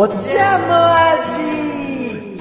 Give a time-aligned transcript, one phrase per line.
[0.00, 0.14] お茶
[0.60, 2.40] の味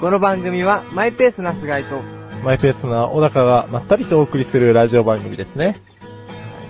[0.00, 2.00] この番組はマイペースな菅井と、
[2.42, 5.78] マイペースな小高がまったりとお送りするラジオ番組ですね。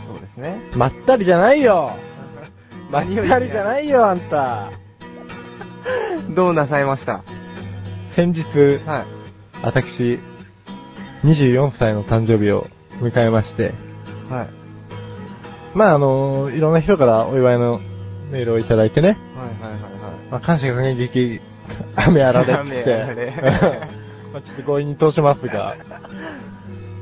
[0.09, 0.59] そうですね。
[0.75, 1.93] まったりじゃないよ
[2.91, 4.70] まったりじゃないよ、あんた。
[6.31, 7.23] どうなさいました？
[8.09, 8.42] 先日、
[8.84, 9.05] はい。
[9.62, 10.19] 私、
[11.25, 12.67] 24歳の誕生日を
[13.01, 13.75] 迎えまして、
[14.29, 14.48] はい。
[15.75, 17.81] まああのいろんな人からお祝いの
[18.33, 19.50] メールをいただいてね、はいはいはい
[20.30, 21.41] まあ感謝感激、
[21.97, 23.34] 雨あられっつって、
[24.33, 25.77] まあちょっと強引に通しますが、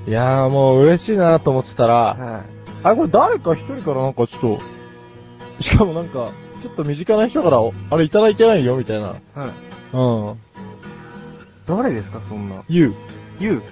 [0.07, 2.21] いやーもう嬉しいなと思ってたら、はい。
[2.21, 2.43] はい。
[2.85, 6.31] あ、これ誰か一人からなんかちょっと、しかもなんか、
[6.63, 7.59] ちょっと身近な人から、
[7.91, 9.07] あれいただいてないよ、みたいな。
[9.09, 9.19] はい。
[9.93, 10.39] うん。
[11.67, 12.95] 誰ですか、そんな？You。
[13.39, 13.63] ゆう。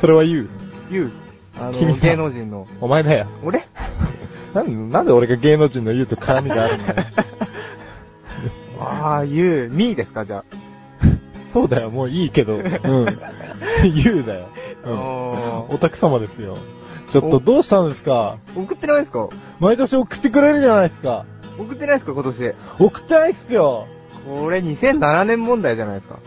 [0.00, 0.48] それは You。
[0.90, 1.10] ゆう。
[1.58, 2.66] あの、君芸能人の。
[2.80, 3.26] お前だよ。
[3.44, 3.64] 俺？
[4.54, 7.04] なんなんで俺が芸能人の You と絡みがあるんだよ。
[9.06, 9.68] ああ、ゆう。
[9.70, 10.44] みーですか、じゃ
[11.52, 12.56] そうだよ、もういいけど。
[12.58, 12.62] うん。
[13.94, 14.48] You だよ。
[14.84, 14.92] うん。
[14.98, 16.56] おーお宅様ですよ。
[17.12, 18.36] ちょっとどうしたんですか？
[18.56, 18.58] あ。
[18.60, 19.28] 送ってないですか？
[19.60, 21.24] 毎年送ってくれるじゃないですか？
[21.58, 22.54] 送ってないですか、今年？
[22.78, 23.86] 送ってないっすよ。
[24.28, 26.18] これ2007年問題じゃないですか。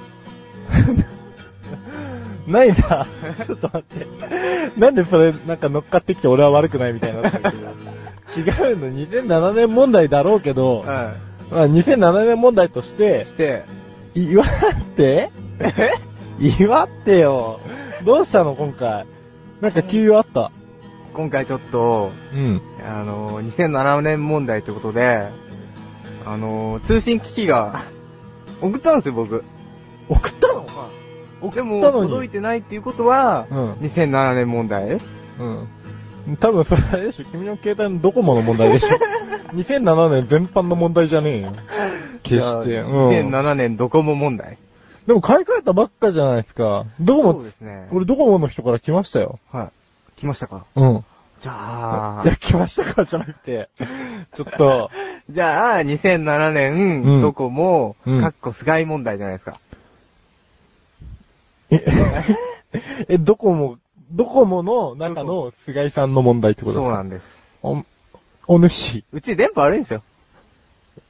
[2.47, 3.05] ないんだ。
[3.45, 4.07] ちょっと待って。
[4.79, 7.49] なんでそれ、なんか乗っかってきて俺は悪くないみたいになってるけ
[8.49, 8.69] ど。
[8.69, 11.13] 違うの、2007年問題だろうけど、は
[11.51, 13.25] まあ、2007年問題としてい。
[13.25, 13.63] し、て、
[14.15, 15.31] 言わって？
[15.59, 15.91] え？
[16.39, 17.59] 言わってよ。
[18.05, 19.05] どうしたの今回？
[19.61, 20.51] なんか急用あった。
[21.13, 22.61] 今回ちょっと、うん。
[22.85, 25.27] あの、2007年問題ってことで、
[26.25, 27.83] あの、通信機器が、
[28.61, 29.43] 送ったんですよ、僕。
[30.07, 30.65] 送ったの
[31.41, 32.09] 送でも、ったのに。
[32.09, 34.91] 届いてないっていうことは、うん2007年問題？
[35.39, 35.67] うん。
[36.39, 38.95] 多分それあれでしょ君の携帯のドコモの問題でしょ
[39.55, 41.51] ?2007 年全般の問題じゃねえよ。
[42.23, 42.79] 決して。
[42.79, 43.09] うん。
[43.29, 44.57] 2007年ドコモ問題。
[45.07, 46.85] でも買い替えたばっかじゃないですか。
[46.99, 47.87] ドコそうモ、ですね。
[47.91, 49.39] 俺ドコモの人から来ましたよ。
[49.51, 49.71] は
[50.15, 50.19] い。
[50.19, 50.65] 来ましたか？
[50.75, 51.05] うん。
[51.41, 53.69] じゃあいや、、来ましたかじゃなくて、
[54.35, 54.91] ちょっと、
[55.31, 59.57] じゃあ、2007年、うんドコモ、うんかっこ菅井問題じゃないですか。
[61.71, 61.85] え、
[63.07, 63.77] え、ドコモ、
[64.11, 67.25] ドコモの中の菅井さんの問題ってことそうなんんです。
[67.61, 67.83] お、
[68.47, 69.03] お主。
[69.11, 70.03] うち電波悪いんですよ。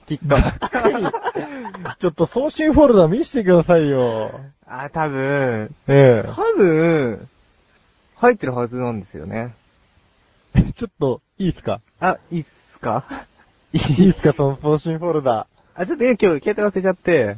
[0.08, 0.36] きっと。
[2.00, 4.40] ちょっと送信フォルダ見せてくださいよ。
[4.68, 7.30] あ、多分、え多分、
[8.18, 9.54] 入ってるはずなんですよね。
[10.56, 10.62] え。
[10.74, 11.80] ちょっと、いいっすか？
[12.02, 13.06] あ、いいっすか？
[13.72, 14.34] いいいっすか？
[14.34, 15.48] その送信フォルダ。
[15.76, 17.38] あ、ちょっとね、今日携帯忘れちゃって。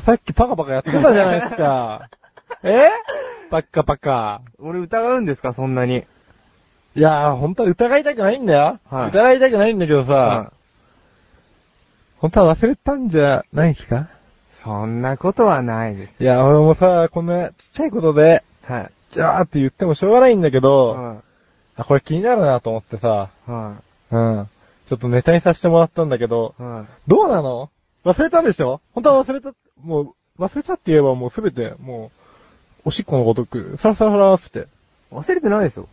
[0.00, 2.08] さっきパカパカやってたじゃないですか。
[2.64, 2.90] え？
[3.54, 4.40] パッカパカ。
[4.58, 6.02] 俺疑うんですか、そんなに。
[6.96, 8.80] いやー、本当は疑いたくないんだよ。
[8.90, 10.52] はい疑いたくないんだけどさ、は
[12.18, 14.08] 本当は忘れたんじゃないですか？
[14.64, 16.14] そんなことはないです。
[16.18, 18.90] いや、俺もさ、こんなちっちゃいことで、はい。
[19.12, 21.22] じゃーって言ってもしょうがないんだけど、は
[21.76, 23.50] あ、これ気になるなと思ってさ、い。
[23.52, 23.76] は
[24.10, 24.48] うん。
[24.88, 26.62] ちょっとネタにさせてもらったんだけど、い。
[26.64, 27.70] はどうなの？
[28.04, 28.80] 忘れたんでしょ？
[28.94, 30.00] 本当は忘れた、も
[30.38, 32.23] う、忘れたって言えばもうすべて、もう、
[32.84, 34.68] おしっこのごとく、サラサラサラーって。
[35.12, 35.14] い。
[35.14, 35.88] 忘れてないですよ。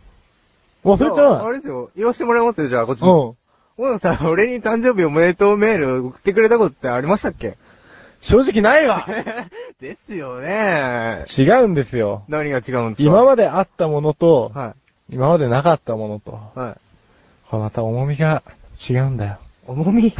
[0.84, 1.90] 忘れてああないれですよ。
[1.96, 3.36] 言わしてもらいますよ、じゃあ、こっちうも。
[3.78, 3.82] ん。
[3.82, 7.56] 小野さん、俺に誕生日おめでとうメール送ってくれたことってありましたっけ？
[8.20, 9.06] 正直ないわ
[9.80, 11.24] ですよね。
[11.36, 12.22] 違うんですよ。
[12.28, 13.02] 何が違うんですか？
[13.02, 14.74] 今まであったものと、は
[15.10, 16.58] 今までなかったものと、い。
[16.58, 16.74] はい。
[17.48, 18.42] これまた重みが
[18.88, 19.38] 違うんだよ。
[19.66, 20.08] 重み？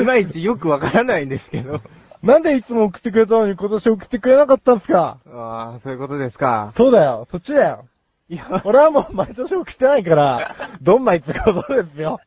[0.00, 1.80] いまいちよくわからないんですけど。
[2.22, 5.18] なんでいつも送ってくれたのに今年送ってくれなかったんすか？
[5.30, 6.72] ああ、そういうことですか。
[6.76, 7.84] そうだよ、そっちだよ。
[8.28, 12.20] いや、俺はもう毎年送ってないから、どんまいってことですよ。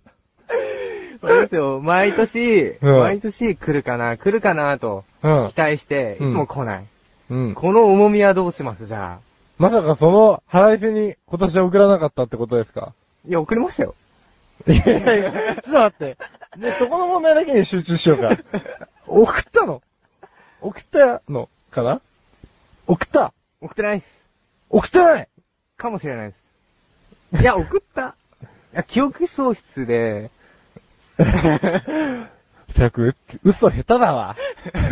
[1.21, 1.80] そうですよ。
[1.81, 5.57] 毎年、うん毎年来るかな、来るかなとうん期。
[5.57, 6.86] 待して、いうんつも来ない。
[7.30, 7.54] うん。
[7.54, 9.19] この重みはどうしますじゃあ？
[9.60, 12.94] まさかその腹いせに今年は送らなかったってことですか？
[13.27, 13.94] いや、送りましたよ。
[14.68, 16.18] いやいやいや、ちょっと待って。
[16.57, 18.38] ね、そこの問題だけに集中しようか。
[19.07, 19.81] 送ったの？
[20.62, 22.02] 送ったのかな？
[22.88, 24.25] 送った送ってないっす。
[24.69, 25.28] 送ってない
[25.78, 26.36] かもしれないで
[27.38, 27.42] す。
[27.42, 28.16] いや、送った。
[28.74, 30.30] いや、記憶喪失で、
[32.74, 34.36] じゃく、嘘下手だわ。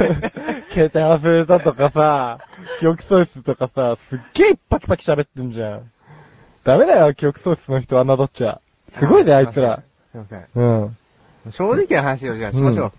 [0.72, 2.40] 携帯忘れたとかさ、
[2.80, 5.92] 記憶喪失とかさ、すっげえパキパキ喋ってんじゃん。
[6.64, 8.62] ダメだよ、記憶喪失の人は侮っちゃ。
[8.94, 9.82] すごいね、あいつら。
[10.12, 10.48] すいません。
[10.56, 10.98] うん。
[11.52, 12.92] 正直な話をじゃあしましょう。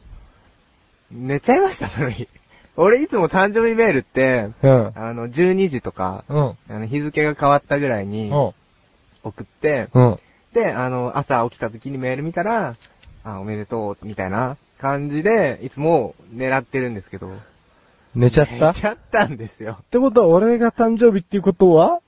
[1.10, 2.28] 寝ちゃいました、その日。
[2.76, 4.92] 俺いつも誕生日メールって、うん。
[4.94, 6.38] あの、12時とか、うん。
[6.68, 8.52] あの、日付が変わったぐらいにうん。
[9.22, 10.18] 送って、うん。
[10.52, 12.74] で、あの、朝起きた時にメール見たら、
[13.24, 17.30] あ、おめでとう、みたいな感じで、いつも狙ってるんですけど。
[18.14, 18.68] 寝ちゃった？
[18.68, 19.78] 寝ちゃったんですよ。
[19.80, 22.00] ってことは俺が誕生日っていうことは？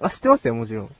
[0.00, 0.90] あ、知ってますよ、もちろん。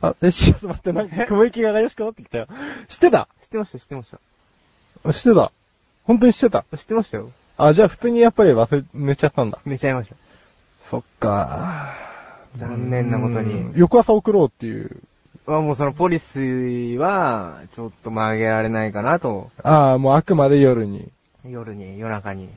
[0.00, 2.46] あ、え、ちょっと待って、なんか雲行きが怪しくなってきたよ。
[2.88, 3.28] 知ってた？
[3.42, 5.52] 知ってました、知ってまし知ってた。
[6.04, 6.62] 本当に知ってた。
[6.62, 6.76] た？
[6.76, 7.32] 知ってましたよ。
[7.56, 9.58] あ、じゃあ普通にやっぱり忘れ、寝ちゃったんだ。
[9.64, 10.16] 寝ちゃいました。
[10.90, 11.94] そっか。
[12.58, 15.02] 残念なことにうん翌朝送ろうっていう。
[15.46, 16.38] まあもうそのポリス
[16.98, 19.50] は、ちょっと曲げられないかなと。
[19.62, 21.08] ああ、もうあくまで夜に。
[21.48, 22.48] 夜に、夜中に。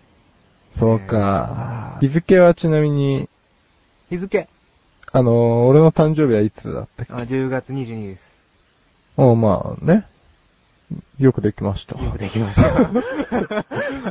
[0.77, 1.97] そうか。
[2.01, 3.29] 日付はちなみに、
[4.09, 4.47] 日付？
[5.11, 7.13] あのー、俺の誕生日はいつだったっけ？
[7.13, 8.35] あ、10月22です。
[9.17, 10.05] おまあね。
[11.19, 12.01] よくできました。
[12.01, 12.91] よくできました。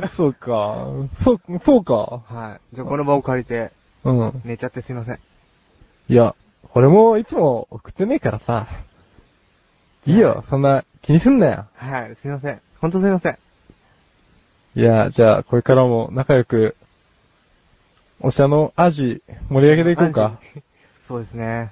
[0.17, 0.87] そうか。
[1.13, 2.21] そう、そうか。
[2.27, 2.75] はい。
[2.75, 3.71] じゃあこの場を借りて、
[4.03, 4.41] うん。
[4.43, 5.19] 寝ちゃってすいません。
[6.09, 6.35] いや、
[6.73, 8.67] 俺もいつも送ってねえからさ。
[10.05, 11.65] いいよ、そんな気にすんなよ。
[11.75, 12.61] はい、すいません。
[12.79, 13.37] ほんとすいません。
[14.75, 16.75] いや、じゃあ、これからも仲良く、
[18.19, 20.39] お茶の味盛り上げていこうか。
[21.07, 21.71] そうですね。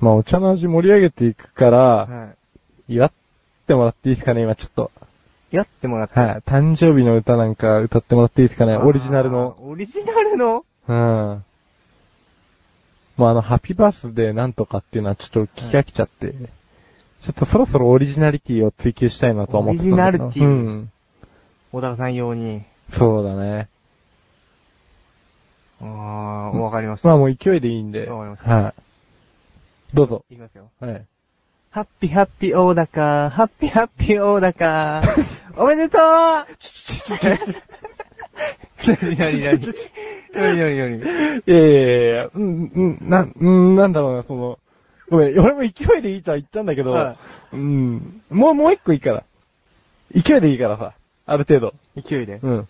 [0.00, 2.32] まあ、お茶の味盛り上げていくから、は
[2.88, 2.94] い。
[2.94, 3.12] 祝っ
[3.68, 4.90] てもらっていいですかね、今ちょっと。
[5.52, 6.18] やってもらって。
[6.18, 6.40] はい。
[6.44, 9.56] 誕生日の歌なんか歌ってもらっていいですかね、オリジナルの。
[9.62, 10.64] オリジナルの？
[10.88, 11.44] うん。
[13.16, 20.92] もうあの、ハッピーバースデーなんとかっていうのはちょっと聞き飽きちゃって、ちょっとそろそろオリジナリティを追求したいなと思ってたんだけどオリジナリティうん。
[21.72, 22.62] 小高さん用に。
[22.90, 23.68] そうだね。
[25.80, 27.08] あー、わかりました。
[27.08, 28.08] まあもう勢いでいいんで。
[28.08, 28.74] わかりましたはい。
[29.94, 30.24] どうぞ。
[30.30, 30.70] いきますよ。
[30.80, 31.06] はい。
[31.78, 35.00] ハッピーハッピー大高、ハッピーハッピー大高、
[35.56, 36.44] おめでとうな
[39.12, 39.60] になになに
[40.34, 41.00] なになになにい
[41.46, 44.58] やいやいや、うん、うん、な、うん、なんだろうな、その、
[45.08, 47.16] ごめん、俺も勢いでいいとは言ったんだけど、は
[47.52, 49.22] うん、もう、もう一個いいから。
[50.10, 50.94] 勢いでいいからさ、
[51.26, 51.74] ある程度。
[51.94, 52.40] 勢いで。
[52.42, 52.68] うん。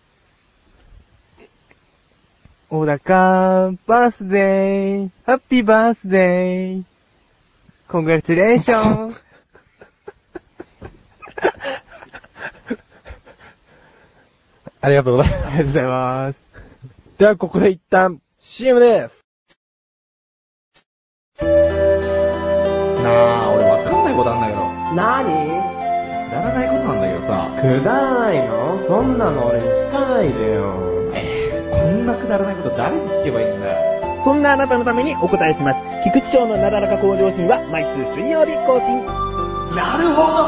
[2.69, 6.83] 小高、バースデー、ハッピーバースデー、
[7.89, 9.17] コングラチュレーション。
[14.83, 15.47] ありがとうございます。
[15.47, 16.45] ありがとうございます。
[17.17, 19.15] では、ここで一旦、CM です。
[21.41, 21.47] な
[23.45, 24.61] あ、俺わかんないことあんだけど。
[24.95, 25.49] なに
[26.29, 27.49] くだらないことなんだけどさ。
[27.63, 28.87] くだらないの？
[28.87, 30.75] そんなの俺に聞かないでよ。
[31.15, 33.98] えー、こんなくだらないこと誰に聞けばいいんだよ。
[34.29, 35.81] そんなあなたのためにお答えします。
[36.05, 38.99] 菊池賞のなだらか向上心は毎週水曜日更新。
[39.75, 40.43] なるほど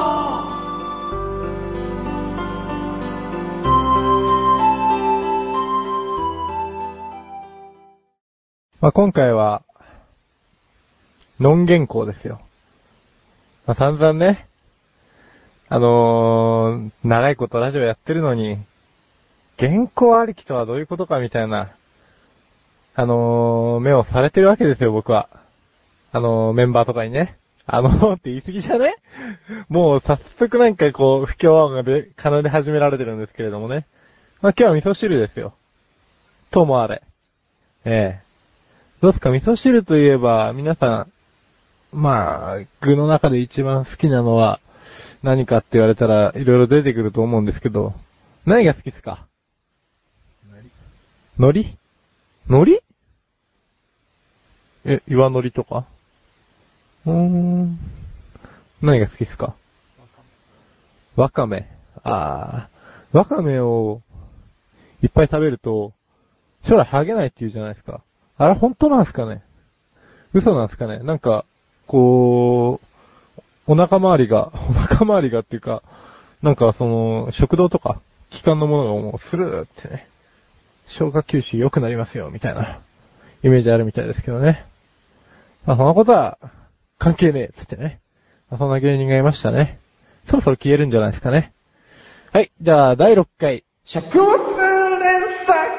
[8.82, 9.62] まあ、今回は、
[11.40, 12.42] ノン原稿ですよ。
[13.66, 14.46] まあ、散々ね、
[15.70, 18.58] あのー、長いことラジオやってるのに、
[19.58, 21.70] 原稿ありきとはどういうことかみたいな、
[22.94, 25.28] あのー、目をされてるわけですよ、僕は。
[26.12, 27.36] あのー、メンバーとかにね。
[27.66, 28.96] あのー、って言い過ぎじゃね？
[29.68, 33.86] もう早速なんかこう、不協和音がで、奏で始められてるんですけれどもね。
[34.42, 35.54] まあ、今日は味噌汁ですよ。
[36.50, 37.02] ともあれ。
[37.84, 38.30] ええ
[39.00, 39.30] どうですか？
[39.30, 41.06] 味噌汁といえば、皆さ
[41.92, 44.60] ん、まあ、具の中で一番好きなのは
[45.22, 47.94] 何かって言われたらいろいろ出てくると思うんですけど、
[48.46, 49.26] 何が好きですか？
[51.38, 51.79] 海苔？
[52.48, 52.82] 海苔？
[54.84, 55.84] え、岩海苔とか？
[57.06, 57.78] うーん。
[58.82, 59.54] 何が好きですか？
[61.16, 61.68] わかめ。
[62.02, 63.16] あー。
[63.16, 64.00] わかめを
[65.02, 65.92] いっぱい食べると、
[66.64, 68.02] 将来ハゲないって言うじゃないですか。
[68.36, 69.42] あれ本当なんすかね？
[70.32, 71.00] 嘘なんすかね？
[71.00, 71.44] なんか、
[71.86, 72.80] こ
[73.36, 75.82] う、お腹周りが、 お腹周りがっていうか、
[76.42, 80.08] なんかその、食道とか、気管のものがもうスルーってね、
[80.90, 82.80] 消化吸収良くなりますよ、みたいな、
[83.44, 84.66] イメージあるみたいですけどね。
[85.64, 86.36] まあそんなことは、
[86.98, 88.00] 関係ねえ、つってね。
[88.50, 89.78] まあ、そんな芸人がいましたね。
[90.26, 91.52] そろそろ消えるんじゃないですかね。
[92.32, 94.36] はい、じゃあ、第6回、食物
[94.98, 95.70] 連鎖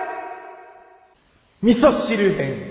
[1.62, 2.71] 味噌汁編。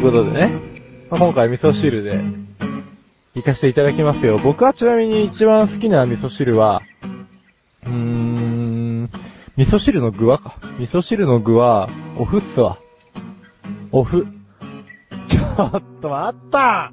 [0.00, 0.50] いうことでね、
[1.10, 2.24] まあ今回味噌汁で
[3.34, 4.38] 行かせていただきますよ。
[4.38, 6.80] 僕はちなみに一番好きな味噌汁は、
[7.84, 9.10] うーん、
[9.56, 10.56] 味噌汁の具はか。
[10.78, 12.78] 味噌汁の具は、おふっすわ。
[13.92, 14.26] おふ。
[15.28, 15.42] ちょ
[15.76, 16.92] っと待った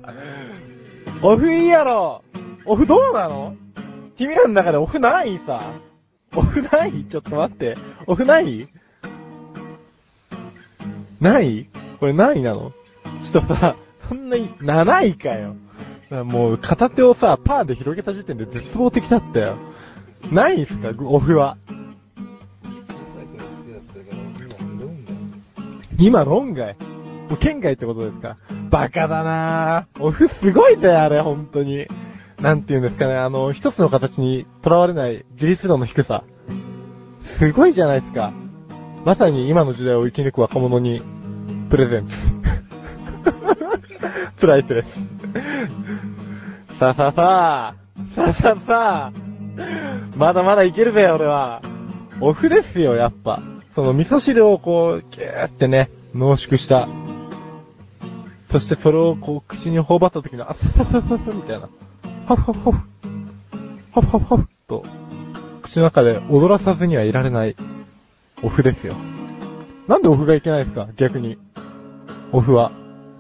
[1.24, 2.24] おふいいやろ
[2.66, 3.56] オフどうなの？
[4.18, 5.62] 君らの中でオフないさ。
[6.36, 7.06] オフない？
[7.06, 7.78] ちょっと待って。
[8.06, 8.68] オフない？
[11.22, 11.70] ない？
[12.02, 12.74] これ何位なの？
[13.32, 13.76] ちょっとさ、
[14.10, 15.56] そんなに、7位かよ。
[16.24, 19.56] もう片手をさ、パーで広げた時点で絶望的だったよ。
[20.32, 21.58] ないんすかオフは。
[25.98, 26.76] 今論外。
[27.30, 28.38] もう県外ってことですか
[28.70, 30.04] バカだなぁ。
[30.04, 31.88] オフすごいんだよ、あれ、本当に。
[32.42, 36.24] なんて言うんですかね、あの、一つの形に囚われない自立度の低さ。
[37.24, 38.32] すごいじゃないですか。
[39.04, 41.02] まさに今の時代を生き抜く若者に、
[41.70, 42.37] プレゼンツ。
[44.40, 44.90] プライスです。
[46.80, 47.76] さあさあさあ、
[48.16, 49.12] さあさあさあ、
[50.16, 51.62] まだまだいけるぜ、俺は。
[52.22, 53.42] オフですよ、やっぱ。
[53.76, 56.88] その味噌汁をこう、ギューってね、濃縮した。
[58.52, 61.68] そしてそれをこう、口に頬張った時の、あっさささささみたいな。
[62.28, 62.78] ハフハフハフ。
[63.92, 64.84] ハフハフハフと、
[65.64, 67.56] 口の中で踊らさずにはいられない、
[68.44, 68.94] オフですよ。
[69.88, 71.38] なんでオフがいけないですか逆に。
[72.32, 72.72] オフは。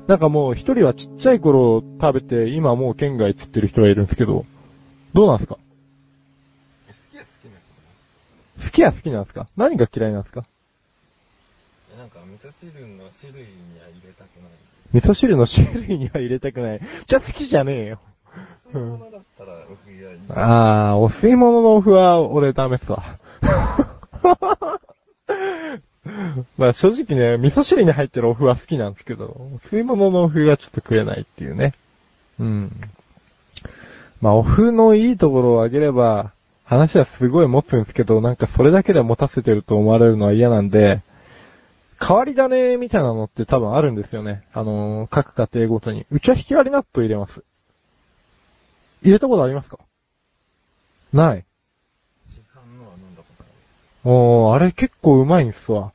[0.07, 4.45] なんかもう一人はちっちゃい頃食べて、今もう県外釣ってる人がいるんですけど、
[5.13, 5.55] どうなんですか？
[5.55, 5.61] 好
[7.11, 7.59] きは好きな
[8.65, 10.45] 好きは好きなんですか何が嫌いなんですか？
[11.91, 14.51] のなんか味噌汁の種類には入れたくない。
[14.93, 16.81] 味噌汁の種類には入れたくない。
[17.05, 17.99] じゃあ好きじゃねえよ。
[20.29, 23.19] あー、お吸い物のオフは俺ダメっすわ。
[26.57, 31.73] まあ正直ね、味噌汁に入ってるオフは好きなんですけど、吸い物のオフがちょっと食えないっていうね。
[32.39, 32.71] うん。
[34.21, 36.31] まあオフのいいところを挙げれば、
[36.65, 41.01] 話はすごい持つんですけど、なんかそれだけで持たせてると思われるのは嫌なんで、
[41.99, 44.43] 変わり種みたいなのって多分あるんですよね。
[44.53, 46.05] あのー各家庭ごとに。
[46.11, 47.43] うちは引き割り納豆入れます。
[49.01, 49.79] 入れたことありますか？
[51.13, 51.45] ない。
[52.29, 54.11] 市販のは飲んだことある。
[54.11, 55.91] おー、あれ結構うまいんすわ。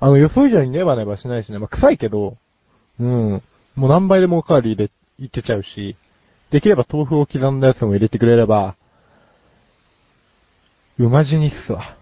[0.00, 1.58] あの予想以上にネバネバしないしね。
[1.58, 2.36] まあ、臭いけど、
[3.00, 3.42] うん。
[3.76, 5.96] もう何倍でもおかわり入れ、いけちゃうし、
[6.50, 8.76] できれば豆腐を刻んだやつも入れてくれれば、
[10.98, 11.96] うまじにっすわ。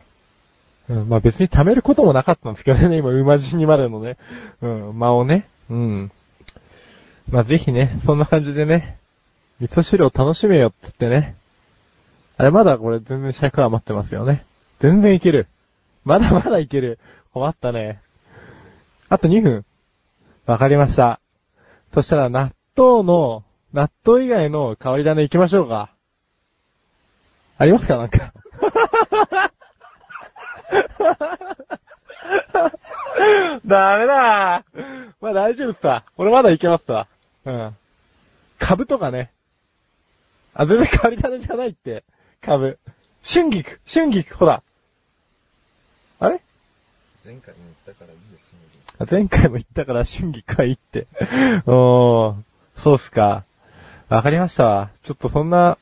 [0.89, 4.17] うん、まあ別に貯めることもなかったんですけどね、今、うまじにまでのね、
[4.61, 6.13] うん、間をね、うん。
[7.31, 8.99] まあぜひね、そんな感じでね、
[9.61, 11.37] 味噌汁を楽しめよってってね。
[12.37, 14.45] あれまだこれ全然尺余ってますよね。
[14.81, 15.47] 全然いける。
[16.05, 16.99] まだまだいける。
[17.35, 18.00] 困ったね。
[19.09, 19.64] あと2分。
[20.47, 21.19] わかりました。
[21.93, 25.91] そしたら納豆の、納豆以外の香り種行きましょうか。
[27.59, 27.97] ありますか？
[27.97, 28.33] なんか。
[33.67, 34.64] ダメだ
[35.21, 36.05] まあ大丈夫っすわ。
[36.17, 37.09] 俺まだいけますわ。
[37.47, 37.76] うん。
[38.61, 39.33] 株とかね。
[40.55, 42.05] あ、全然変わり種じゃないって。
[42.41, 42.79] 株。
[43.25, 44.62] 春菊春菊ほら。
[47.25, 48.59] 前回も言ったからいいですね。
[49.11, 51.07] 前回も言ったから春菊はいいって。
[51.66, 52.35] おー、
[52.76, 53.45] そうっすか。
[54.11, 54.90] わかりましたわ。
[55.04, 55.78] ちょっとそんな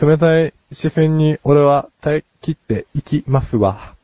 [0.00, 3.94] 冷たい視線に俺は耐え切っていきますわ。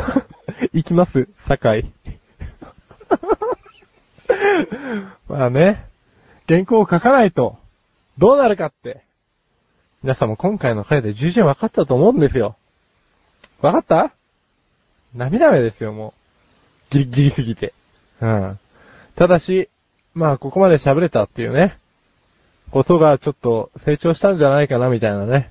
[0.72, 1.92] いきます、酒井。
[5.28, 5.84] まあね、
[6.48, 7.58] 原稿を書かないと、
[8.16, 9.02] どうなるかって。
[10.02, 12.56] 皆さんも今回の回で十分分かったと思うんですよ。
[13.60, 14.14] 分かった？
[15.14, 16.14] 涙目ですよ、も
[16.90, 16.94] う。
[16.94, 17.72] ギリギリすぎて。
[18.20, 18.58] うん。
[19.14, 19.68] ただし、
[20.12, 21.78] まあ、ここまで喋れたっていうね、
[22.70, 25.50] ことがちょっと成長したんじゃないかな、みたいなね、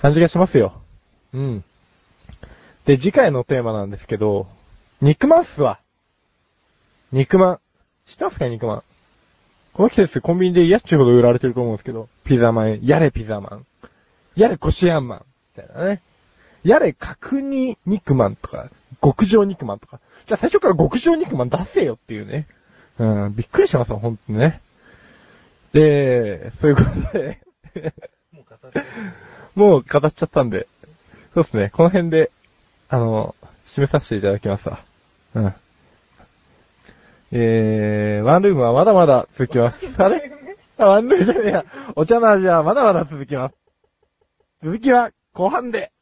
[0.00, 0.80] 感じがしますよ。
[1.32, 1.64] うん。
[2.84, 4.46] で、次回のテーマなんですけど、
[5.00, 5.80] 肉まんっすわ。
[7.12, 7.60] 肉まん。
[8.06, 8.82] 知ってますか肉まん？
[9.72, 13.66] この季節コンビニでやっちゅうほど売られてると思うんですけど、ピザマン、やれピザマン。
[14.34, 15.24] やれコシアンマン。
[15.56, 16.02] みたいなね。
[16.64, 18.70] やれ角煮肉まんとか、
[19.02, 20.00] 極上肉まんとか。
[20.26, 22.46] じゃあ最初から極上肉まん出せよっていうね。
[22.98, 24.60] うん、びっくりしますわ、ほんとにね。
[25.72, 27.40] で、そういうことで、
[28.32, 28.86] もう語ってる。
[29.54, 30.66] もう語っちゃったんで、
[31.34, 32.30] そうですね、この辺で、
[32.88, 33.34] あの、
[33.66, 34.80] 締めさせていただきますわ。
[35.34, 35.54] うん。
[37.30, 39.78] えー、ワンルームはまだまだ続きます。
[40.02, 40.32] あれ？
[40.78, 41.64] あ、ワンルームじゃねえや。
[41.94, 43.54] お茶の味はまだまだ続きます。
[44.62, 45.92] 続きは後半で。